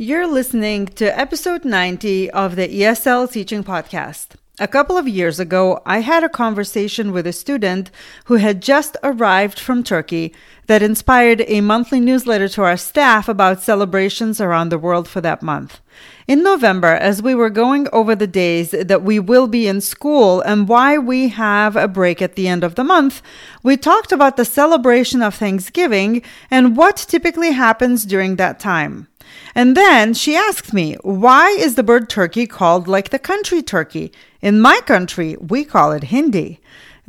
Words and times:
You're 0.00 0.28
listening 0.28 0.86
to 0.94 1.18
episode 1.18 1.64
90 1.64 2.30
of 2.30 2.54
the 2.54 2.68
ESL 2.68 3.32
Teaching 3.32 3.64
Podcast. 3.64 4.36
A 4.60 4.68
couple 4.68 4.96
of 4.96 5.08
years 5.08 5.40
ago, 5.40 5.82
I 5.84 6.02
had 6.02 6.22
a 6.22 6.28
conversation 6.28 7.10
with 7.10 7.26
a 7.26 7.32
student 7.32 7.90
who 8.26 8.34
had 8.34 8.62
just 8.62 8.96
arrived 9.02 9.58
from 9.58 9.82
Turkey 9.82 10.32
that 10.68 10.84
inspired 10.84 11.42
a 11.48 11.62
monthly 11.62 11.98
newsletter 11.98 12.46
to 12.50 12.62
our 12.62 12.76
staff 12.76 13.28
about 13.28 13.60
celebrations 13.60 14.40
around 14.40 14.68
the 14.68 14.78
world 14.78 15.08
for 15.08 15.20
that 15.20 15.42
month. 15.42 15.80
In 16.28 16.44
November, 16.44 16.94
as 16.94 17.20
we 17.20 17.34
were 17.34 17.50
going 17.50 17.88
over 17.92 18.14
the 18.14 18.28
days 18.28 18.70
that 18.70 19.02
we 19.02 19.18
will 19.18 19.48
be 19.48 19.66
in 19.66 19.80
school 19.80 20.40
and 20.42 20.68
why 20.68 20.96
we 20.96 21.26
have 21.26 21.74
a 21.74 21.88
break 21.88 22.22
at 22.22 22.36
the 22.36 22.46
end 22.46 22.62
of 22.62 22.76
the 22.76 22.84
month, 22.84 23.20
we 23.64 23.76
talked 23.76 24.12
about 24.12 24.36
the 24.36 24.44
celebration 24.44 25.22
of 25.22 25.34
Thanksgiving 25.34 26.22
and 26.52 26.76
what 26.76 26.98
typically 26.98 27.50
happens 27.50 28.04
during 28.04 28.36
that 28.36 28.60
time. 28.60 29.08
And 29.54 29.76
then 29.76 30.14
she 30.14 30.36
asked 30.36 30.72
me, 30.72 30.96
why 31.02 31.50
is 31.50 31.74
the 31.74 31.82
bird 31.82 32.08
turkey 32.08 32.46
called 32.46 32.88
like 32.88 33.10
the 33.10 33.18
country 33.18 33.62
turkey? 33.62 34.12
In 34.40 34.60
my 34.60 34.80
country, 34.86 35.36
we 35.40 35.64
call 35.64 35.92
it 35.92 36.04
Hindi. 36.04 36.60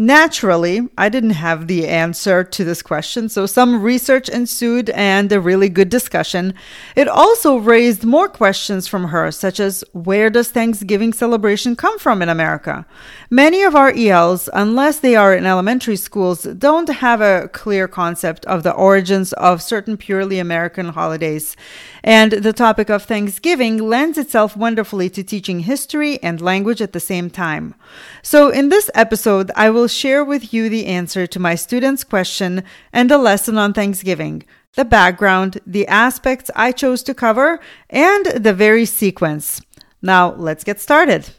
Naturally, 0.01 0.87
I 0.97 1.09
didn't 1.09 1.31
have 1.31 1.67
the 1.67 1.85
answer 1.85 2.41
to 2.41 2.63
this 2.63 2.81
question, 2.81 3.27
so 3.27 3.45
some 3.45 3.83
research 3.83 4.29
ensued 4.29 4.89
and 4.91 5.29
a 5.29 5.41
really 5.41 5.67
good 5.67 5.89
discussion. 5.89 6.53
It 6.95 7.09
also 7.09 7.57
raised 7.57 8.05
more 8.05 8.29
questions 8.29 8.87
from 8.87 9.09
her, 9.09 9.29
such 9.29 9.59
as 9.59 9.83
where 9.91 10.29
does 10.29 10.51
Thanksgiving 10.51 11.11
celebration 11.11 11.75
come 11.75 11.99
from 11.99 12.21
in 12.21 12.29
America? 12.29 12.85
Many 13.29 13.61
of 13.61 13.75
our 13.75 13.91
ELs, 13.93 14.47
unless 14.53 15.01
they 15.01 15.17
are 15.17 15.35
in 15.35 15.45
elementary 15.45 15.97
schools, 15.97 16.43
don't 16.43 16.87
have 16.87 17.19
a 17.19 17.49
clear 17.51 17.89
concept 17.89 18.45
of 18.45 18.63
the 18.63 18.71
origins 18.71 19.33
of 19.33 19.61
certain 19.61 19.97
purely 19.97 20.39
American 20.39 20.87
holidays. 20.87 21.57
And 22.03 22.31
the 22.31 22.53
topic 22.53 22.89
of 22.89 23.03
Thanksgiving 23.03 23.77
lends 23.77 24.17
itself 24.17 24.55
wonderfully 24.55 25.09
to 25.11 25.23
teaching 25.23 25.61
history 25.61 26.21
and 26.23 26.41
language 26.41 26.81
at 26.81 26.93
the 26.93 26.99
same 26.99 27.29
time. 27.29 27.75
So, 28.21 28.49
in 28.49 28.69
this 28.69 28.89
episode, 28.95 29.51
I 29.55 29.69
will 29.69 29.87
share 29.87 30.23
with 30.23 30.53
you 30.53 30.69
the 30.69 30.85
answer 30.85 31.27
to 31.27 31.39
my 31.39 31.55
students' 31.55 32.03
question 32.03 32.63
and 32.93 33.11
a 33.11 33.17
lesson 33.17 33.57
on 33.57 33.73
Thanksgiving, 33.73 34.43
the 34.75 34.85
background, 34.85 35.59
the 35.65 35.87
aspects 35.87 36.49
I 36.55 36.71
chose 36.71 37.03
to 37.03 37.13
cover, 37.13 37.59
and 37.89 38.25
the 38.27 38.53
very 38.53 38.85
sequence. 38.85 39.61
Now, 40.01 40.33
let's 40.35 40.63
get 40.63 40.79
started. 40.79 41.29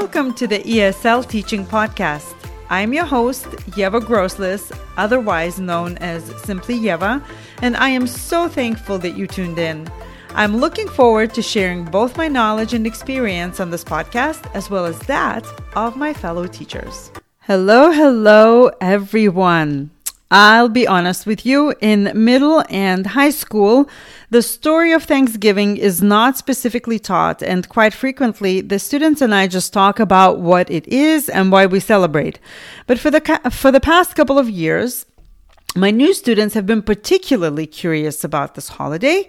Welcome 0.00 0.34
to 0.34 0.46
the 0.46 0.58
ESL 0.58 1.26
Teaching 1.26 1.64
Podcast. 1.64 2.34
I'm 2.68 2.92
your 2.92 3.06
host, 3.06 3.46
Ieva 3.76 3.98
Groslis, 4.02 4.70
otherwise 4.98 5.58
known 5.58 5.96
as 5.96 6.22
Simply 6.42 6.78
Ieva, 6.78 7.24
and 7.62 7.78
I 7.78 7.88
am 7.88 8.06
so 8.06 8.46
thankful 8.46 8.98
that 8.98 9.16
you 9.16 9.26
tuned 9.26 9.58
in. 9.58 9.90
I'm 10.34 10.58
looking 10.58 10.86
forward 10.86 11.32
to 11.32 11.40
sharing 11.40 11.86
both 11.86 12.18
my 12.18 12.28
knowledge 12.28 12.74
and 12.74 12.86
experience 12.86 13.58
on 13.58 13.70
this 13.70 13.84
podcast, 13.84 14.54
as 14.54 14.68
well 14.68 14.84
as 14.84 14.98
that 15.06 15.46
of 15.74 15.96
my 15.96 16.12
fellow 16.12 16.46
teachers. 16.46 17.10
Hello, 17.40 17.90
hello, 17.90 18.70
everyone. 18.82 19.95
I'll 20.30 20.68
be 20.68 20.88
honest 20.88 21.24
with 21.24 21.46
you, 21.46 21.72
in 21.80 22.10
middle 22.12 22.64
and 22.68 23.06
high 23.06 23.30
school, 23.30 23.88
the 24.28 24.42
story 24.42 24.92
of 24.92 25.04
Thanksgiving 25.04 25.76
is 25.76 26.02
not 26.02 26.36
specifically 26.36 26.98
taught, 26.98 27.44
and 27.44 27.68
quite 27.68 27.94
frequently, 27.94 28.60
the 28.60 28.80
students 28.80 29.20
and 29.20 29.32
I 29.32 29.46
just 29.46 29.72
talk 29.72 30.00
about 30.00 30.40
what 30.40 30.68
it 30.68 30.88
is 30.88 31.28
and 31.28 31.52
why 31.52 31.66
we 31.66 31.78
celebrate. 31.78 32.40
But 32.88 32.98
for 32.98 33.08
the, 33.08 33.20
for 33.52 33.70
the 33.70 33.78
past 33.78 34.16
couple 34.16 34.36
of 34.36 34.50
years, 34.50 35.06
my 35.76 35.92
new 35.92 36.12
students 36.12 36.54
have 36.54 36.66
been 36.66 36.82
particularly 36.82 37.66
curious 37.66 38.24
about 38.24 38.56
this 38.56 38.70
holiday. 38.70 39.28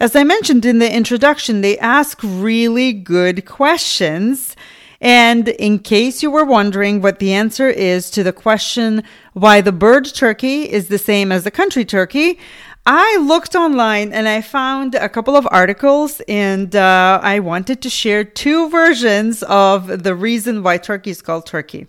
As 0.00 0.16
I 0.16 0.24
mentioned 0.24 0.64
in 0.64 0.78
the 0.78 0.90
introduction, 0.90 1.60
they 1.60 1.76
ask 1.78 2.20
really 2.22 2.94
good 2.94 3.44
questions. 3.44 4.56
And 5.00 5.48
in 5.48 5.78
case 5.78 6.22
you 6.22 6.30
were 6.30 6.44
wondering 6.44 7.00
what 7.00 7.20
the 7.20 7.32
answer 7.32 7.68
is 7.68 8.10
to 8.10 8.22
the 8.22 8.32
question 8.32 9.04
why 9.32 9.60
the 9.60 9.72
bird 9.72 10.06
turkey 10.12 10.62
is 10.70 10.88
the 10.88 10.98
same 10.98 11.30
as 11.30 11.44
the 11.44 11.52
country 11.52 11.84
turkey, 11.84 12.38
I 12.84 13.18
looked 13.18 13.54
online 13.54 14.12
and 14.12 14.26
I 14.26 14.40
found 14.40 14.94
a 14.94 15.10
couple 15.10 15.36
of 15.36 15.46
articles, 15.50 16.22
and 16.26 16.74
uh, 16.74 17.20
I 17.22 17.38
wanted 17.38 17.82
to 17.82 17.90
share 17.90 18.24
two 18.24 18.70
versions 18.70 19.42
of 19.42 20.04
the 20.04 20.14
reason 20.14 20.62
why 20.62 20.78
turkey 20.78 21.10
is 21.10 21.20
called 21.20 21.44
turkey. 21.44 21.86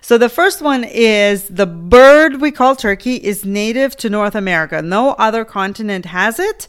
So 0.00 0.16
the 0.16 0.28
first 0.28 0.62
one 0.62 0.84
is 0.84 1.48
the 1.48 1.66
bird 1.66 2.40
we 2.40 2.52
call 2.52 2.76
turkey 2.76 3.16
is 3.16 3.44
native 3.44 3.96
to 3.96 4.08
North 4.08 4.36
America. 4.36 4.80
No 4.80 5.10
other 5.14 5.44
continent 5.44 6.06
has 6.06 6.38
it. 6.38 6.68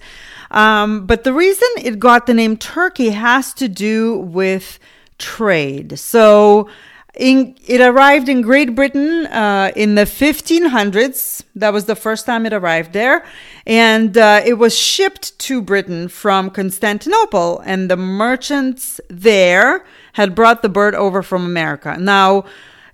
Um, 0.50 1.06
but 1.06 1.24
the 1.24 1.34
reason 1.34 1.68
it 1.78 2.00
got 2.00 2.26
the 2.26 2.34
name 2.34 2.58
turkey 2.58 3.12
has 3.12 3.54
to 3.54 3.68
do 3.68 4.18
with 4.18 4.80
trade. 5.20 6.00
So 6.00 6.70
in, 7.16 7.56
it 7.68 7.82
arrived 7.82 8.30
in 8.30 8.42
Great 8.42 8.76
Britain 8.76 9.26
uh, 9.28 9.72
in 9.76 9.96
the 9.96 10.06
1500s. 10.06 11.44
That 11.56 11.74
was 11.74 11.86
the 11.86 11.96
first 11.96 12.26
time 12.26 12.46
it 12.46 12.54
arrived 12.54 12.94
there. 12.94 13.26
And 13.68 14.18
uh, 14.18 14.42
it 14.46 14.54
was 14.54 14.78
shipped 14.78 15.38
to 15.40 15.62
Britain 15.62 16.08
from 16.08 16.50
Constantinople. 16.50 17.60
And 17.66 17.92
the 17.92 17.98
merchants 17.98 19.02
there 19.10 19.86
had 20.14 20.34
brought 20.34 20.62
the 20.62 20.70
bird 20.70 20.96
over 20.96 21.22
from 21.22 21.46
America. 21.46 21.98
Now, 22.00 22.46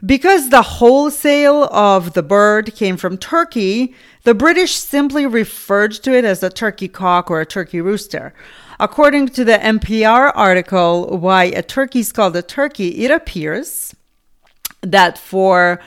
because 0.06 0.50
the 0.50 0.62
wholesale 0.62 1.66
of 1.66 2.14
the 2.14 2.24
bird 2.24 2.76
came 2.76 2.98
from 2.98 3.18
Turkey, 3.18 3.96
the 4.26 4.34
British 4.34 4.76
simply 4.76 5.26
referred 5.26 5.94
to 5.94 6.14
it 6.14 6.26
as 6.26 6.44
a 6.44 6.50
turkey 6.50 6.88
cock 6.88 7.32
or 7.32 7.42
a 7.42 7.46
turkey 7.46 7.80
rooster. 7.80 8.34
According 8.80 9.30
to 9.30 9.46
the 9.46 9.58
NPR 9.58 10.32
article, 10.36 11.18
Why 11.18 11.46
a 11.46 11.62
Turkey 11.62 12.00
is 12.00 12.12
Called 12.12 12.36
a 12.36 12.42
Turkey, 12.42 13.06
it 13.06 13.12
appears 13.12 13.96
that 14.82 15.18
for 15.18 15.80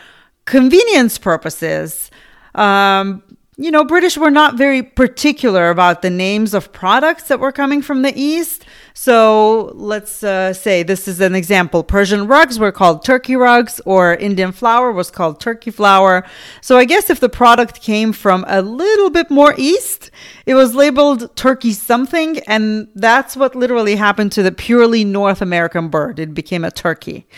convenience 0.46 1.18
purposes, 1.18 2.10
um, 2.54 3.22
you 3.56 3.72
know, 3.72 3.84
British 3.84 4.16
were 4.16 4.30
not 4.30 4.54
very 4.54 4.82
particular 4.82 5.68
about 5.68 6.00
the 6.00 6.10
names 6.10 6.54
of 6.54 6.72
products 6.72 7.24
that 7.24 7.40
were 7.40 7.52
coming 7.52 7.82
from 7.82 8.02
the 8.02 8.12
East. 8.16 8.64
So 9.00 9.70
let's 9.76 10.24
uh, 10.24 10.52
say 10.52 10.82
this 10.82 11.06
is 11.06 11.20
an 11.20 11.36
example 11.36 11.84
Persian 11.84 12.26
rugs 12.26 12.58
were 12.58 12.72
called 12.72 13.04
turkey 13.04 13.36
rugs, 13.36 13.80
or 13.86 14.14
Indian 14.14 14.50
flour 14.50 14.90
was 14.90 15.08
called 15.08 15.38
turkey 15.38 15.70
flour. 15.70 16.26
So 16.62 16.76
I 16.78 16.84
guess 16.84 17.08
if 17.08 17.20
the 17.20 17.28
product 17.28 17.80
came 17.80 18.12
from 18.12 18.44
a 18.48 18.60
little 18.60 19.10
bit 19.10 19.30
more 19.30 19.54
east, 19.56 20.10
it 20.46 20.54
was 20.54 20.74
labeled 20.74 21.36
turkey 21.36 21.74
something, 21.74 22.40
and 22.48 22.88
that's 22.96 23.36
what 23.36 23.54
literally 23.54 23.94
happened 23.94 24.32
to 24.32 24.42
the 24.42 24.50
purely 24.50 25.04
North 25.04 25.40
American 25.40 25.90
bird. 25.90 26.18
It 26.18 26.34
became 26.34 26.64
a 26.64 26.72
turkey. 26.72 27.28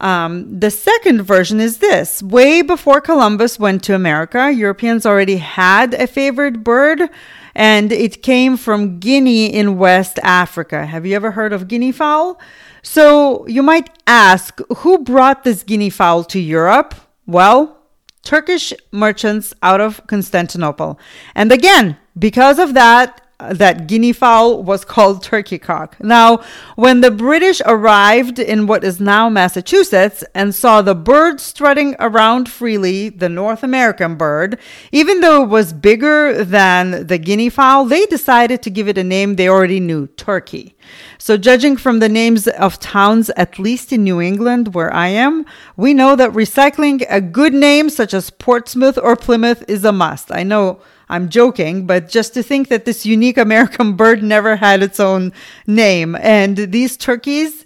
Um, 0.00 0.60
the 0.60 0.70
second 0.70 1.22
version 1.22 1.58
is 1.58 1.78
this 1.78 2.22
way 2.22 2.60
before 2.60 3.00
Columbus 3.00 3.58
went 3.58 3.82
to 3.84 3.94
America, 3.94 4.52
Europeans 4.52 5.06
already 5.06 5.38
had 5.38 5.94
a 5.94 6.06
favorite 6.06 6.62
bird, 6.62 7.08
and 7.54 7.90
it 7.90 8.22
came 8.22 8.58
from 8.58 8.98
Guinea 8.98 9.46
in 9.46 9.78
West 9.78 10.18
Africa. 10.22 10.84
Have 10.84 11.06
you 11.06 11.16
ever 11.16 11.30
heard 11.30 11.54
of 11.54 11.68
guinea 11.68 11.92
fowl? 11.92 12.38
So 12.82 13.46
you 13.48 13.62
might 13.62 13.90
ask, 14.06 14.60
who 14.78 14.98
brought 14.98 15.44
this 15.44 15.62
guinea 15.62 15.90
fowl 15.90 16.24
to 16.24 16.38
Europe? 16.38 16.94
Well, 17.26 17.78
Turkish 18.22 18.74
merchants 18.92 19.54
out 19.62 19.80
of 19.80 20.06
Constantinople. 20.06 20.98
And 21.34 21.50
again, 21.50 21.96
because 22.18 22.58
of 22.58 22.74
that, 22.74 23.25
that 23.38 23.86
guinea 23.86 24.12
fowl 24.12 24.62
was 24.62 24.84
called 24.84 25.22
turkey 25.22 25.58
cock. 25.58 25.96
Now, 26.00 26.42
when 26.74 27.02
the 27.02 27.10
British 27.10 27.60
arrived 27.66 28.38
in 28.38 28.66
what 28.66 28.82
is 28.82 28.98
now 28.98 29.28
Massachusetts 29.28 30.24
and 30.34 30.54
saw 30.54 30.80
the 30.80 30.94
bird 30.94 31.38
strutting 31.40 31.96
around 32.00 32.48
freely, 32.48 33.10
the 33.10 33.28
North 33.28 33.62
American 33.62 34.14
bird, 34.14 34.58
even 34.90 35.20
though 35.20 35.42
it 35.42 35.48
was 35.48 35.74
bigger 35.74 36.44
than 36.44 37.06
the 37.06 37.18
guinea 37.18 37.50
fowl, 37.50 37.84
they 37.84 38.06
decided 38.06 38.62
to 38.62 38.70
give 38.70 38.88
it 38.88 38.96
a 38.96 39.04
name 39.04 39.36
they 39.36 39.48
already 39.48 39.80
knew 39.80 40.06
turkey. 40.06 40.74
So, 41.18 41.36
judging 41.36 41.76
from 41.76 41.98
the 41.98 42.08
names 42.08 42.46
of 42.48 42.80
towns, 42.80 43.28
at 43.30 43.58
least 43.58 43.92
in 43.92 44.04
New 44.04 44.20
England, 44.20 44.74
where 44.74 44.92
I 44.92 45.08
am, 45.08 45.44
we 45.76 45.92
know 45.92 46.16
that 46.16 46.30
recycling 46.30 47.04
a 47.10 47.20
good 47.20 47.52
name 47.52 47.90
such 47.90 48.14
as 48.14 48.30
Portsmouth 48.30 48.96
or 48.96 49.16
Plymouth 49.16 49.64
is 49.68 49.84
a 49.84 49.92
must. 49.92 50.32
I 50.32 50.42
know 50.42 50.80
I'm 51.08 51.28
joking, 51.28 51.86
but 51.86 52.08
just 52.08 52.34
to 52.34 52.42
think 52.42 52.68
that 52.68 52.84
this 52.84 53.06
unique 53.06 53.38
American 53.38 53.94
bird 53.96 54.22
never 54.22 54.56
had 54.56 54.82
its 54.82 54.98
own 54.98 55.32
name. 55.66 56.16
And 56.16 56.56
these 56.56 56.96
turkeys, 56.96 57.64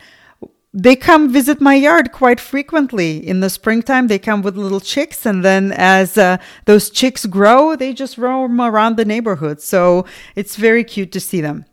they 0.72 0.94
come 0.94 1.32
visit 1.32 1.60
my 1.60 1.74
yard 1.74 2.12
quite 2.12 2.38
frequently. 2.38 3.26
In 3.26 3.40
the 3.40 3.50
springtime, 3.50 4.06
they 4.06 4.18
come 4.18 4.42
with 4.42 4.56
little 4.56 4.80
chicks, 4.80 5.26
and 5.26 5.44
then 5.44 5.72
as 5.72 6.16
uh, 6.16 6.36
those 6.66 6.90
chicks 6.90 7.26
grow, 7.26 7.74
they 7.76 7.92
just 7.92 8.18
roam 8.18 8.60
around 8.60 8.96
the 8.96 9.04
neighborhood. 9.04 9.60
So 9.60 10.04
it's 10.36 10.56
very 10.56 10.84
cute 10.84 11.12
to 11.12 11.20
see 11.20 11.40
them. 11.40 11.64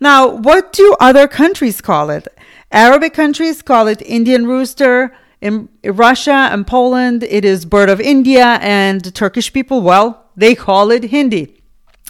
Now, 0.00 0.28
what 0.28 0.72
do 0.72 0.96
other 1.00 1.28
countries 1.28 1.80
call 1.80 2.10
it? 2.10 2.28
Arabic 2.70 3.14
countries 3.14 3.62
call 3.62 3.86
it 3.86 4.02
Indian 4.02 4.46
rooster. 4.46 5.14
In 5.40 5.68
Russia 5.84 6.48
and 6.52 6.66
Poland, 6.66 7.24
it 7.24 7.44
is 7.44 7.64
bird 7.64 7.88
of 7.88 8.00
India, 8.00 8.58
and 8.60 9.12
Turkish 9.14 9.52
people, 9.52 9.82
well, 9.82 10.21
they 10.36 10.54
call 10.54 10.90
it 10.90 11.04
Hindi. 11.04 11.62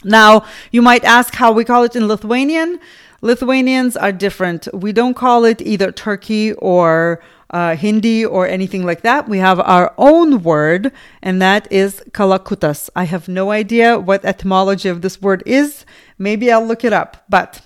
Now, 0.04 0.44
you 0.70 0.82
might 0.82 1.04
ask 1.04 1.34
how 1.34 1.52
we 1.52 1.64
call 1.64 1.84
it 1.84 1.96
in 1.96 2.08
Lithuanian. 2.08 2.80
Lithuanians 3.20 3.96
are 3.96 4.12
different. 4.12 4.66
We 4.72 4.92
don't 4.92 5.14
call 5.14 5.44
it 5.44 5.62
either 5.62 5.92
Turkey 5.92 6.52
or 6.54 7.22
uh, 7.50 7.76
Hindi 7.76 8.24
or 8.24 8.48
anything 8.48 8.84
like 8.84 9.02
that. 9.02 9.28
We 9.28 9.38
have 9.38 9.60
our 9.60 9.94
own 9.98 10.42
word, 10.42 10.90
and 11.22 11.40
that 11.40 11.70
is 11.70 12.02
kalakutas. 12.10 12.90
I 12.96 13.04
have 13.04 13.28
no 13.28 13.50
idea 13.52 13.98
what 13.98 14.24
etymology 14.24 14.88
of 14.88 15.02
this 15.02 15.20
word 15.20 15.42
is. 15.46 15.84
Maybe 16.18 16.50
I'll 16.50 16.66
look 16.66 16.84
it 16.84 16.92
up. 16.92 17.24
But 17.28 17.60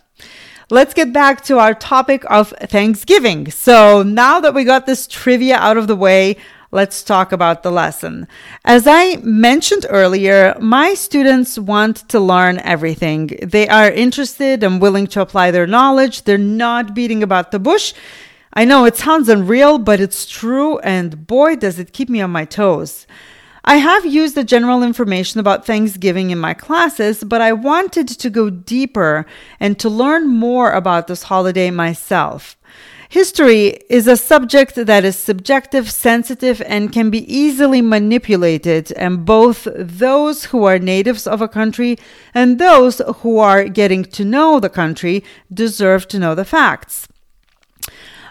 let's 0.71 0.93
get 0.93 1.13
back 1.13 1.43
to 1.45 1.59
our 1.59 1.73
topic 1.73 2.25
of 2.31 2.51
Thanksgiving. 2.51 3.51
So 3.51 4.03
now 4.03 4.41
that 4.41 4.55
we 4.55 4.65
got 4.65 4.85
this 4.85 5.07
trivia 5.07 5.57
out 5.57 5.77
of 5.79 5.87
the 5.87 5.97
way, 5.97 6.37
let's 6.71 7.03
talk 7.03 7.33
about 7.33 7.63
the 7.63 7.71
lesson. 7.71 8.29
As 8.65 8.87
I 8.87 9.17
mentioned 9.17 9.87
earlier, 9.89 10.57
my 10.61 10.95
students 10.95 11.59
want 11.59 12.09
to 12.09 12.21
learn 12.21 12.59
everything. 12.61 13.39
They 13.43 13.69
are 13.69 13.91
interested 13.91 14.63
and 14.63 14.81
willing 14.81 15.07
to 15.09 15.21
apply 15.21 15.51
their 15.51 15.67
knowledge. 15.67 16.23
They're 16.23 16.39
not 16.39 16.95
beating 16.95 17.23
about 17.23 17.51
the 17.51 17.59
bush. 17.59 17.95
I 18.53 18.65
know 18.65 18.85
it 18.85 18.97
sounds 18.97 19.29
unreal, 19.29 19.79
but 19.79 20.01
it's 20.01 20.27
true, 20.27 20.79
and 20.79 21.27
boy, 21.27 21.57
does 21.57 21.79
it 21.79 21.93
keep 21.93 22.09
me 22.09 22.23
on 22.23 22.31
my 22.31 22.47
toes. 22.47 23.07
I 23.69 23.77
have 23.79 24.07
used 24.07 24.37
the 24.37 24.45
general 24.45 24.85
information 24.85 25.41
about 25.41 25.67
Thanksgiving 25.67 26.31
in 26.31 26.39
my 26.39 26.55
classes, 26.55 27.25
but 27.25 27.41
I 27.41 27.53
wanted 27.53 28.07
to 28.07 28.31
go 28.31 28.49
deeper 28.49 29.27
and 29.59 29.77
to 29.81 29.89
learn 29.91 30.29
more 30.29 30.71
about 30.71 31.09
this 31.09 31.25
holiday 31.25 31.71
myself. 31.71 32.57
History 33.09 33.79
is 33.89 34.09
a 34.09 34.17
subject 34.17 34.75
that 34.75 35.05
is 35.05 35.17
subjective, 35.17 35.91
sensitive, 35.91 36.61
and 36.63 36.93
can 36.93 37.09
be 37.09 37.33
easily 37.33 37.81
manipulated, 37.81 38.93
and 38.93 39.25
both 39.25 39.69
those 39.77 40.47
who 40.47 40.65
are 40.65 40.79
natives 40.79 41.27
of 41.27 41.41
a 41.41 41.49
country 41.49 41.99
and 42.35 42.59
those 42.59 43.01
who 43.19 43.39
are 43.39 43.65
getting 43.65 44.05
to 44.05 44.25
know 44.25 44.59
the 44.59 44.69
country 44.69 45.23
deserve 45.53 46.09
to 46.09 46.19
know 46.19 46.35
the 46.35 46.45
facts. 46.45 47.07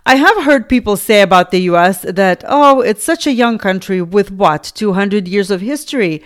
I 0.05 0.15
have 0.15 0.43
heard 0.43 0.69
people 0.69 0.97
say 0.97 1.21
about 1.21 1.51
the 1.51 1.61
US 1.61 2.01
that, 2.01 2.43
oh, 2.47 2.81
it's 2.81 3.03
such 3.03 3.25
a 3.25 3.31
young 3.31 3.57
country 3.57 4.01
with 4.01 4.29
what, 4.29 4.71
200 4.75 5.27
years 5.27 5.49
of 5.49 5.61
history? 5.61 6.21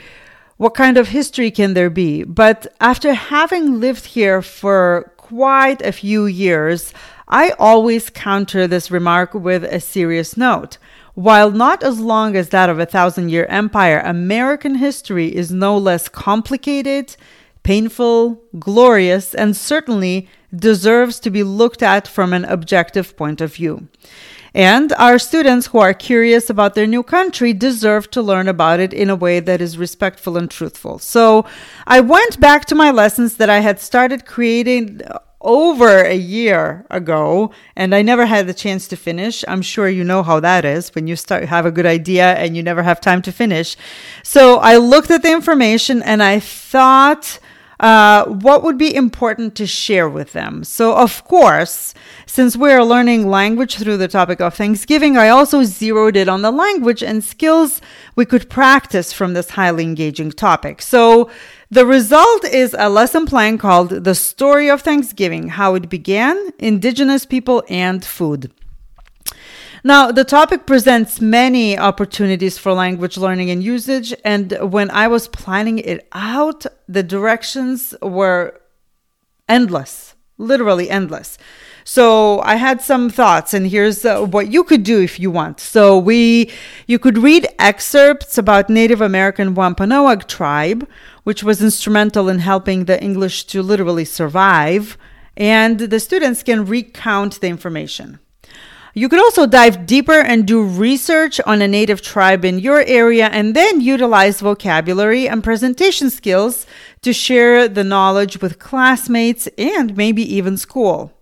What 0.58 0.74
kind 0.74 0.98
of 0.98 1.10
history 1.10 1.52
can 1.52 1.76
there 1.76 1.90
be? 1.90 2.24
But 2.24 2.68
after 2.82 3.14
having 3.14 3.80
lived 3.80 4.08
here 4.08 4.42
for 4.42 5.14
quite 5.16 5.82
a 5.84 5.94
few 5.94 6.26
years, 6.26 6.92
I 7.30 7.52
always 7.60 8.10
counter 8.10 8.66
this 8.66 8.90
remark 8.90 9.34
with 9.34 9.64
a 9.64 9.80
serious 9.80 10.36
note. 10.36 10.78
While 11.14 11.52
not 11.52 11.84
as 11.84 12.00
long 12.00 12.36
as 12.36 12.50
that 12.50 12.70
of 12.70 12.80
a 12.80 12.86
thousand 12.86 13.30
year 13.30 13.46
empire, 13.46 14.00
American 14.00 14.76
history 14.76 15.36
is 15.36 15.52
no 15.52 15.78
less 15.78 16.10
complicated, 16.10 17.16
painful, 17.62 18.42
glorious, 18.58 19.36
and 19.36 19.56
certainly 19.56 20.28
deserves 20.56 21.20
to 21.20 21.30
be 21.30 21.44
looked 21.44 21.84
at 21.84 22.08
from 22.08 22.34
an 22.34 22.46
objective 22.46 23.16
point 23.16 23.42
of 23.42 23.54
view. 23.54 23.88
And 24.56 24.92
our 24.94 25.20
students 25.20 25.68
who 25.68 25.78
are 25.78 25.94
curious 25.94 26.50
about 26.50 26.74
their 26.74 26.88
new 26.88 27.04
country 27.04 27.54
deserve 27.54 28.10
to 28.12 28.22
learn 28.24 28.48
about 28.48 28.80
it 28.80 28.94
in 28.94 29.12
a 29.12 29.16
way 29.16 29.40
that 29.40 29.62
is 29.62 29.78
respectful 29.78 30.38
and 30.38 30.50
truthful. 30.50 30.98
So 30.98 31.46
I 31.86 32.00
went 32.00 32.40
back 32.40 32.66
to 32.66 32.76
my 32.76 32.90
lessons 32.90 33.38
that 33.38 33.50
I 33.50 33.60
had 33.60 33.80
started 33.80 34.26
creating 34.26 35.02
over 35.42 36.04
a 36.04 36.16
year 36.16 36.86
ago 36.90 37.52
and 37.76 37.96
I 37.96 38.02
never 38.02 38.26
had 38.26 38.48
the 38.48 38.54
chance 38.54 38.88
to 38.90 38.98
finish. 38.98 39.46
I'm 39.48 39.62
sure 39.62 39.88
you 39.88 40.04
know 40.04 40.22
how 40.22 40.40
that 40.42 40.66
is 40.66 40.94
when 40.94 41.08
you 41.08 41.16
start 41.16 41.46
have 41.46 41.66
a 41.66 41.72
good 41.72 41.86
idea 41.86 42.34
and 42.36 42.58
you 42.58 42.64
never 42.64 42.84
have 42.84 43.00
time 43.00 43.22
to 43.24 43.32
finish. 43.32 43.78
So 44.24 44.58
I 44.58 44.78
looked 44.78 45.12
at 45.12 45.22
the 45.22 45.32
information 45.32 46.02
and 46.04 46.22
I 46.22 46.40
thought 46.40 47.40
uh, 47.80 48.26
what 48.26 48.62
would 48.62 48.78
be 48.78 48.94
important 48.94 49.56
to 49.56 49.66
share 49.66 50.10
with 50.10 50.34
them. 50.34 50.64
So, 50.66 50.96
of 50.96 51.24
course, 51.24 51.94
since 52.26 52.58
we're 52.58 52.84
learning 52.84 53.30
language 53.30 53.78
through 53.78 53.98
the 53.98 54.10
topic 54.10 54.42
of 54.42 54.54
Thanksgiving, 54.54 55.16
I 55.16 55.30
also 55.30 55.64
zeroed 55.64 56.18
in 56.18 56.28
on 56.28 56.42
the 56.42 56.52
language 56.52 57.02
and 57.02 57.24
skills 57.24 57.80
we 58.18 58.26
could 58.26 58.50
practice 58.50 59.14
from 59.14 59.34
this 59.34 59.52
highly 59.52 59.86
engaging 59.86 60.32
topic. 60.32 60.82
So, 60.82 61.30
the 61.72 61.86
result 61.86 62.46
is 62.46 62.76
a 62.78 62.90
lesson 62.90 63.26
plan 63.26 63.58
called 63.58 63.90
The 63.90 64.16
Story 64.16 64.70
of 64.70 64.82
Thanksgiving 64.82 65.50
How 65.50 65.76
It 65.76 65.90
Began, 65.90 66.52
Indigenous 66.58 67.26
People, 67.26 67.64
and 67.70 68.04
Food. 68.04 68.52
Now, 69.84 70.12
the 70.12 70.26
topic 70.26 70.66
presents 70.66 71.22
many 71.22 71.78
opportunities 71.78 72.58
for 72.58 72.74
language 72.74 73.18
learning 73.18 73.50
and 73.50 73.64
usage. 73.64 74.14
And 74.26 74.58
when 74.60 74.90
I 74.92 75.08
was 75.08 75.28
planning 75.28 75.80
it 75.80 76.08
out, 76.12 76.66
the 76.88 77.04
directions 77.04 77.94
were 78.02 78.60
endless, 79.48 80.16
literally 80.40 80.90
endless. 80.90 81.38
So 81.84 82.40
I 82.42 82.56
had 82.56 82.82
some 82.82 83.10
thoughts, 83.10 83.54
and 83.54 83.68
here's 83.68 84.06
uh, 84.06 84.24
what 84.26 84.52
you 84.52 84.64
could 84.64 84.84
do 84.84 85.02
if 85.02 85.20
you 85.20 85.32
want. 85.32 85.60
So 85.60 85.98
we, 85.98 86.52
you 86.88 87.00
could 87.00 87.18
read 87.18 87.48
excerpts 87.58 88.38
about 88.38 88.70
Native 88.70 89.02
American 89.02 89.56
Wampanoag 89.56 90.28
tribe, 90.28 90.88
which 91.24 91.44
was 91.44 91.62
instrumental 91.62 92.30
in 92.30 92.40
helping 92.40 92.86
the 92.86 93.02
English 93.02 93.46
to 93.46 93.62
literally 93.62 94.06
survive, 94.06 94.98
and 95.36 95.80
the 95.80 96.00
students 96.00 96.44
can 96.44 96.66
recount 96.66 97.42
the 97.42 97.48
information. 97.48 98.20
You 99.00 99.08
could 99.08 99.22
also 99.22 99.46
dive 99.48 99.86
deeper 99.86 100.20
and 100.20 100.46
do 100.46 100.62
research 100.62 101.40
on 101.46 101.62
a 101.62 101.70
native 101.70 102.02
tribe 102.02 102.44
in 102.44 102.60
your 102.60 102.82
area 102.82 103.28
and 103.28 103.56
then 103.56 103.80
utilize 103.80 104.42
vocabulary 104.42 105.26
and 105.26 105.42
presentation 105.42 106.10
skills 106.10 106.66
to 107.04 107.14
share 107.14 107.70
the 107.70 107.86
knowledge 107.86 108.42
with 108.42 108.60
classmates 108.60 109.48
and 109.58 109.96
maybe 109.96 110.24
even 110.36 110.58
school. 110.58 111.14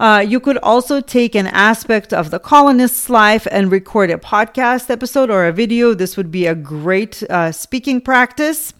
Uh, 0.00 0.24
you 0.26 0.40
could 0.40 0.58
also 0.58 1.00
take 1.00 1.36
an 1.36 1.46
aspect 1.46 2.12
of 2.12 2.32
the 2.32 2.40
colonist's 2.40 3.08
life 3.08 3.46
and 3.52 3.70
record 3.70 4.10
a 4.10 4.18
podcast 4.18 4.90
episode 4.90 5.30
or 5.30 5.46
a 5.46 5.52
video. 5.52 5.94
This 5.94 6.16
would 6.16 6.32
be 6.32 6.46
a 6.46 6.56
great 6.56 7.22
uh, 7.30 7.52
speaking 7.52 8.00
practice. 8.00 8.74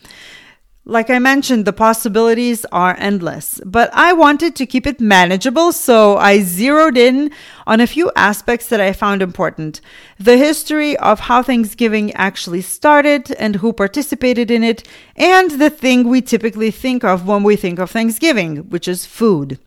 Like 0.89 1.11
I 1.11 1.19
mentioned, 1.19 1.65
the 1.65 1.73
possibilities 1.73 2.65
are 2.71 2.95
endless, 2.97 3.61
but 3.67 3.91
I 3.93 4.13
wanted 4.13 4.55
to 4.55 4.67
keep 4.67 4.87
it 4.87 5.01
manageable, 5.01 5.73
so 5.73 6.17
I 6.17 6.43
zeroed 6.43 6.97
in 6.97 7.33
on 7.67 7.81
a 7.81 7.89
few 7.89 8.13
aspects 8.15 8.69
that 8.69 8.81
I 8.81 8.93
found 8.93 9.21
important. 9.21 9.81
The 10.21 10.37
history 10.37 10.97
of 10.99 11.19
how 11.19 11.43
Thanksgiving 11.43 12.13
actually 12.13 12.63
started 12.63 13.33
and 13.33 13.57
who 13.57 13.73
participated 13.73 14.49
in 14.49 14.63
it, 14.63 14.87
and 15.17 15.51
the 15.51 15.71
thing 15.71 16.09
we 16.09 16.23
typically 16.23 16.71
think 16.71 17.03
of 17.03 17.27
when 17.27 17.43
we 17.43 17.57
think 17.57 17.81
of 17.81 17.91
Thanksgiving, 17.91 18.59
which 18.71 18.87
is 18.87 19.05
food. 19.05 19.59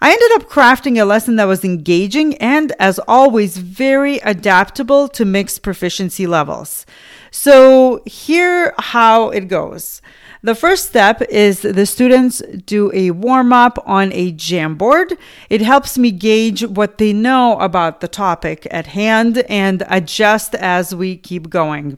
I 0.00 0.12
ended 0.12 0.30
up 0.36 0.48
crafting 0.48 1.00
a 1.00 1.04
lesson 1.04 1.34
that 1.36 1.46
was 1.46 1.64
engaging 1.64 2.36
and, 2.36 2.72
as 2.78 3.00
always, 3.08 3.58
very 3.58 4.18
adaptable 4.18 5.08
to 5.08 5.24
mixed 5.24 5.62
proficiency 5.62 6.28
levels. 6.28 6.86
So, 7.32 8.00
here 8.06 8.74
how 8.78 9.30
it 9.30 9.48
goes. 9.48 10.00
The 10.44 10.56
first 10.56 10.86
step 10.86 11.22
is 11.22 11.62
the 11.62 11.86
students 11.86 12.42
do 12.66 12.90
a 12.92 13.12
warm 13.12 13.52
up 13.52 13.78
on 13.86 14.12
a 14.12 14.32
Jamboard. 14.32 15.16
It 15.48 15.60
helps 15.60 15.96
me 15.96 16.10
gauge 16.10 16.66
what 16.66 16.98
they 16.98 17.12
know 17.12 17.60
about 17.60 18.00
the 18.00 18.08
topic 18.08 18.66
at 18.72 18.88
hand 18.88 19.44
and 19.48 19.84
adjust 19.88 20.56
as 20.56 20.96
we 20.96 21.16
keep 21.16 21.48
going. 21.48 21.96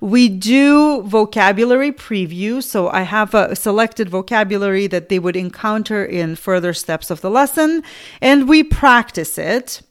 We 0.00 0.28
do 0.28 1.02
vocabulary 1.02 1.90
preview, 1.90 2.62
so 2.62 2.90
I 2.90 3.02
have 3.02 3.34
a 3.34 3.56
selected 3.56 4.08
vocabulary 4.08 4.86
that 4.86 5.08
they 5.08 5.18
would 5.18 5.34
encounter 5.34 6.04
in 6.04 6.36
further 6.36 6.72
steps 6.72 7.10
of 7.10 7.22
the 7.22 7.30
lesson, 7.30 7.82
and 8.20 8.48
we 8.48 8.62
practice 8.62 9.36
it. 9.36 9.82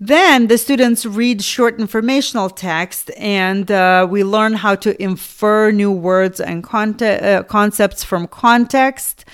Then 0.00 0.46
the 0.46 0.58
students 0.58 1.04
read 1.04 1.42
short 1.42 1.80
informational 1.80 2.50
text 2.50 3.10
and 3.16 3.68
uh, 3.68 4.06
we 4.08 4.22
learn 4.22 4.54
how 4.54 4.76
to 4.76 5.00
infer 5.02 5.72
new 5.72 5.90
words 5.90 6.40
and 6.40 6.62
conte- 6.62 7.20
uh, 7.20 7.42
concepts 7.42 8.04
from 8.04 8.28
context. 8.28 9.24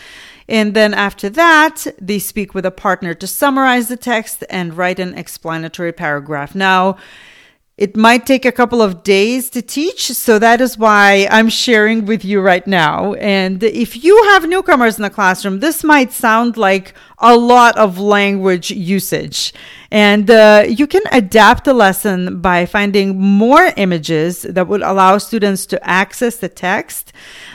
And 0.48 0.74
then 0.74 0.94
after 0.94 1.28
that, 1.30 1.86
they 2.00 2.18
speak 2.18 2.54
with 2.54 2.64
a 2.64 2.70
partner 2.70 3.12
to 3.12 3.26
summarize 3.26 3.88
the 3.88 3.96
text 3.98 4.42
and 4.48 4.74
write 4.74 4.98
an 4.98 5.14
explanatory 5.14 5.92
paragraph. 5.92 6.54
Now, 6.54 6.96
it 7.76 7.96
might 7.96 8.24
take 8.24 8.44
a 8.44 8.52
couple 8.52 8.80
of 8.80 9.02
days 9.02 9.50
to 9.50 9.60
teach, 9.60 10.12
so 10.12 10.38
that 10.38 10.60
is 10.60 10.78
why 10.78 11.26
I'm 11.28 11.48
sharing 11.48 12.06
with 12.06 12.24
you 12.24 12.40
right 12.40 12.64
now. 12.68 13.14
And 13.14 13.60
if 13.64 14.04
you 14.04 14.22
have 14.30 14.48
newcomers 14.48 14.96
in 14.96 15.02
the 15.02 15.10
classroom, 15.10 15.58
this 15.58 15.82
might 15.82 16.12
sound 16.12 16.56
like 16.56 16.94
a 17.18 17.36
lot 17.36 17.76
of 17.76 17.98
language 17.98 18.70
usage. 18.70 19.52
And 19.90 20.30
uh, 20.30 20.66
you 20.68 20.86
can 20.86 21.02
adapt 21.10 21.64
the 21.64 21.74
lesson 21.74 22.40
by 22.40 22.64
finding 22.66 23.20
more 23.20 23.72
images 23.76 24.42
that 24.42 24.68
would 24.68 24.82
allow 24.82 25.18
students 25.18 25.66
to 25.66 25.88
access 25.88 26.36
the 26.36 26.48
text. 26.48 27.12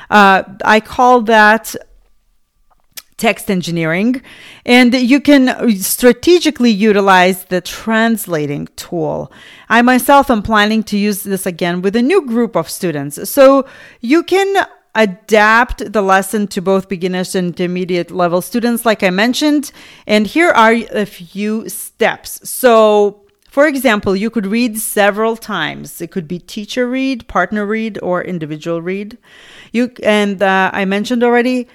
Uh, 0.09 0.43
I 0.65 0.81
call 0.81 1.21
that 1.21 1.75
text 3.19 3.51
engineering, 3.51 4.21
and 4.65 4.93
you 4.93 5.21
can 5.21 5.43
strategically 5.79 6.71
utilize 6.71 7.45
the 7.45 7.61
translating 7.61 8.67
tool. 8.75 9.31
I 9.67 9.81
myself 9.83 10.31
am 10.31 10.41
planning 10.41 10.81
to 10.83 10.97
use 10.97 11.21
this 11.23 11.45
again 11.45 11.83
with 11.83 11.95
a 11.95 12.01
new 12.01 12.25
group 12.25 12.55
of 12.55 12.69
students. 12.69 13.29
So 13.29 13.67
you 14.01 14.23
can 14.23 14.65
adapt 14.95 15.91
the 15.93 16.01
lesson 16.01 16.47
to 16.47 16.61
both 16.61 16.89
beginners 16.89 17.35
and 17.35 17.49
intermediate 17.49 18.11
level 18.11 18.41
students, 18.41 18.85
like 18.85 19.03
I 19.03 19.11
mentioned. 19.11 19.71
And 20.07 20.25
here 20.25 20.49
are 20.49 20.73
a 20.73 21.05
few 21.05 21.69
steps. 21.69 22.49
So, 22.49 23.21
for 23.49 23.67
example, 23.67 24.15
you 24.15 24.29
could 24.29 24.47
read 24.47 24.77
several 24.77 25.35
times. 25.35 26.01
It 26.01 26.11
could 26.11 26.27
be 26.27 26.39
teacher 26.39 26.87
read, 26.87 27.27
partner 27.27 27.65
read, 27.65 27.99
or 28.01 28.23
individual 28.23 28.81
read. 28.81 29.17
You 29.71 29.91
and 30.03 30.41
uh, 30.41 30.71
I 30.73 30.85
mentioned 30.85 31.23
already 31.23 31.67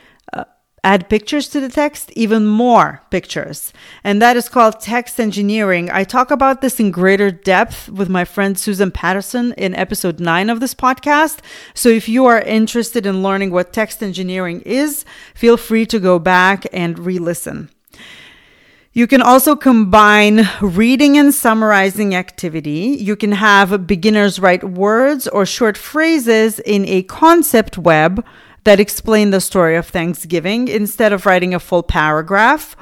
add 0.84 1.08
pictures 1.08 1.48
to 1.48 1.60
the 1.60 1.68
text, 1.68 2.12
even 2.12 2.46
more 2.46 3.02
pictures. 3.10 3.72
And 4.04 4.22
that 4.22 4.36
is 4.36 4.48
called 4.48 4.78
text 4.78 5.18
engineering. 5.18 5.90
I 5.90 6.04
talk 6.04 6.30
about 6.30 6.60
this 6.60 6.78
in 6.78 6.90
greater 6.90 7.30
depth 7.30 7.88
with 7.88 8.08
my 8.08 8.24
friend 8.24 8.56
Susan 8.56 8.90
Patterson 8.90 9.54
in 9.54 9.74
episode 9.74 10.20
9 10.20 10.50
of 10.50 10.60
this 10.60 10.74
podcast. 10.74 11.38
So 11.72 11.88
if 11.88 12.08
you 12.08 12.26
are 12.26 12.40
interested 12.40 13.06
in 13.06 13.22
learning 13.22 13.50
what 13.50 13.72
text 13.72 14.02
engineering 14.02 14.60
is, 14.60 15.04
feel 15.34 15.56
free 15.56 15.86
to 15.86 15.98
go 15.98 16.18
back 16.18 16.66
and 16.72 16.98
re 16.98 17.18
listen. 17.18 17.70
You 18.96 19.08
can 19.08 19.22
also 19.22 19.56
combine 19.56 20.48
reading 20.60 21.18
and 21.18 21.34
summarizing 21.34 22.14
activity. 22.14 22.96
You 23.00 23.16
can 23.16 23.32
have 23.32 23.88
beginners 23.88 24.38
write 24.38 24.62
words 24.62 25.26
or 25.26 25.44
short 25.44 25.76
phrases 25.76 26.60
in 26.60 26.86
a 26.86 27.02
concept 27.02 27.76
web 27.76 28.24
that 28.64 28.80
explain 28.80 29.30
the 29.30 29.40
story 29.40 29.76
of 29.76 29.88
Thanksgiving 29.88 30.68
instead 30.68 31.12
of 31.12 31.26
writing 31.26 31.54
a 31.54 31.60
full 31.60 31.82
paragraph. 31.82 32.76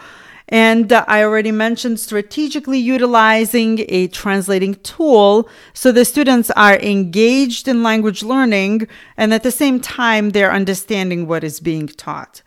And 0.48 0.92
uh, 0.92 1.04
I 1.08 1.22
already 1.22 1.50
mentioned 1.50 1.98
strategically 1.98 2.78
utilizing 2.78 3.84
a 3.88 4.08
translating 4.08 4.74
tool 4.76 5.48
so 5.72 5.90
the 5.90 6.04
students 6.04 6.50
are 6.50 6.76
engaged 6.76 7.68
in 7.68 7.82
language 7.82 8.22
learning 8.22 8.86
and 9.16 9.32
at 9.32 9.44
the 9.44 9.50
same 9.50 9.80
time 9.80 10.30
they're 10.30 10.52
understanding 10.52 11.26
what 11.26 11.42
is 11.42 11.58
being 11.58 11.88
taught. 11.88 12.42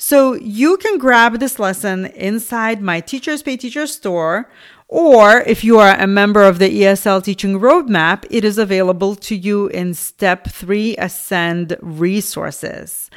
So 0.00 0.34
you 0.34 0.76
can 0.76 0.98
grab 0.98 1.40
this 1.40 1.58
lesson 1.58 2.06
inside 2.06 2.80
my 2.80 3.00
Teachers 3.00 3.42
Pay 3.42 3.56
Teachers 3.56 3.92
store 3.92 4.48
or 4.88 5.40
if 5.40 5.62
you 5.62 5.78
are 5.78 5.94
a 5.94 6.06
member 6.06 6.42
of 6.42 6.58
the 6.58 6.80
ESL 6.80 7.22
Teaching 7.22 7.60
Roadmap, 7.60 8.24
it 8.30 8.42
is 8.42 8.56
available 8.56 9.14
to 9.16 9.36
you 9.36 9.66
in 9.68 9.92
Step 9.92 10.48
3 10.48 10.96
Ascend 10.96 11.76
resources. 11.82 13.10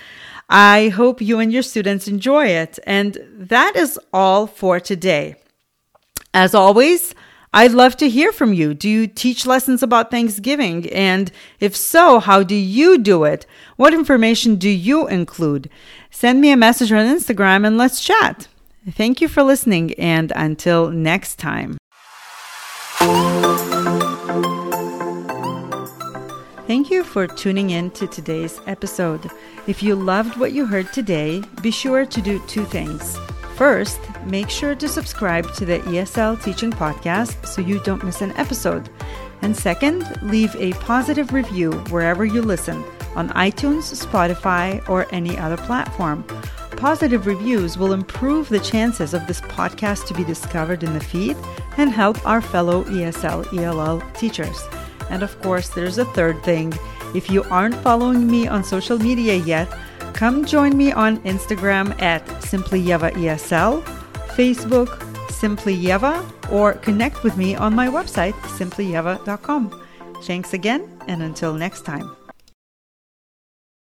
I 0.49 0.89
hope 0.89 1.21
you 1.21 1.39
and 1.39 1.51
your 1.51 1.63
students 1.63 2.09
enjoy 2.09 2.47
it. 2.47 2.77
And 2.85 3.17
that 3.31 3.77
is 3.77 3.97
all 4.11 4.47
for 4.47 4.81
today. 4.81 5.35
As 6.33 6.53
always, 6.53 7.15
I'd 7.53 7.71
love 7.71 7.95
to 7.97 8.09
hear 8.09 8.33
from 8.33 8.53
you. 8.53 8.73
Do 8.73 8.89
you 8.89 9.07
teach 9.07 9.45
lessons 9.45 9.81
about 9.81 10.11
Thanksgiving? 10.11 10.89
And 10.91 11.31
if 11.61 11.75
so, 11.75 12.19
how 12.19 12.43
do 12.43 12.55
you 12.55 12.97
do 12.97 13.23
it? 13.23 13.45
What 13.77 13.93
information 13.93 14.57
do 14.57 14.69
you 14.69 15.07
include? 15.07 15.69
Send 16.09 16.41
me 16.41 16.51
a 16.51 16.57
message 16.57 16.91
on 16.91 17.05
Instagram 17.05 17.65
and 17.65 17.77
let's 17.77 18.03
chat. 18.03 18.49
Thank 18.89 19.21
you 19.21 19.27
for 19.27 19.43
listening, 19.43 19.93
and 19.99 20.33
until 20.35 20.89
next 20.89 21.37
time. 21.37 21.77
Thank 26.65 26.89
you 26.89 27.03
for 27.03 27.27
tuning 27.27 27.69
in 27.69 27.91
to 27.91 28.07
today's 28.07 28.59
episode. 28.65 29.29
If 29.67 29.83
you 29.83 29.93
loved 29.93 30.37
what 30.37 30.53
you 30.53 30.65
heard 30.65 30.91
today, 30.93 31.43
be 31.61 31.69
sure 31.69 32.07
to 32.07 32.21
do 32.23 32.41
two 32.47 32.65
things. 32.65 33.19
First, 33.55 33.99
make 34.25 34.49
sure 34.49 34.73
to 34.73 34.87
subscribe 34.87 35.53
to 35.53 35.65
the 35.65 35.77
ESL 35.79 36.43
Teaching 36.43 36.71
Podcast 36.71 37.45
so 37.45 37.61
you 37.61 37.79
don't 37.83 38.03
miss 38.03 38.21
an 38.21 38.31
episode. 38.31 38.89
And 39.43 39.55
second, 39.55 40.07
leave 40.23 40.55
a 40.55 40.73
positive 40.79 41.33
review 41.33 41.71
wherever 41.91 42.25
you 42.25 42.41
listen 42.41 42.83
on 43.15 43.29
iTunes, 43.29 43.93
Spotify, 43.93 44.87
or 44.89 45.05
any 45.13 45.37
other 45.37 45.57
platform 45.57 46.23
positive 46.81 47.27
reviews 47.27 47.77
will 47.77 47.93
improve 47.93 48.49
the 48.49 48.59
chances 48.59 49.13
of 49.13 49.27
this 49.27 49.39
podcast 49.41 50.07
to 50.07 50.15
be 50.15 50.23
discovered 50.23 50.81
in 50.81 50.91
the 50.95 50.99
feed 50.99 51.37
and 51.77 51.91
help 51.91 52.17
our 52.25 52.41
fellow 52.41 52.83
ESL 52.85 53.45
ELL 53.55 54.01
teachers. 54.15 54.59
And 55.11 55.21
of 55.21 55.39
course, 55.43 55.69
there's 55.69 55.99
a 55.99 56.05
third 56.05 56.41
thing. 56.43 56.73
If 57.13 57.29
you 57.29 57.43
aren't 57.51 57.75
following 57.75 58.25
me 58.25 58.47
on 58.47 58.63
social 58.63 58.97
media 58.97 59.35
yet, 59.35 59.69
come 60.13 60.43
join 60.43 60.75
me 60.75 60.91
on 60.91 61.19
Instagram 61.19 62.01
at 62.01 62.23
Simply 62.43 62.81
Ieva 62.81 63.11
ESL, 63.11 63.83
Facebook 64.35 64.89
Simply 65.31 65.77
Ieva, 65.77 66.25
or 66.51 66.73
connect 66.73 67.21
with 67.21 67.37
me 67.37 67.53
on 67.55 67.75
my 67.75 67.89
website 67.89 68.33
simplyieva.com. 68.57 69.85
Thanks 70.23 70.55
again, 70.55 70.89
and 71.07 71.21
until 71.21 71.53
next 71.53 71.85
time. 71.85 72.20